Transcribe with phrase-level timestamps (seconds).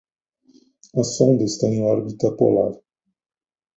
[0.95, 2.73] A sonda está em órbita polar